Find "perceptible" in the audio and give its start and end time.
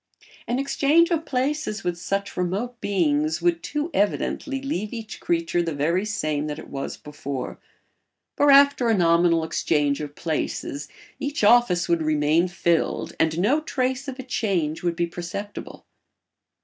15.05-15.85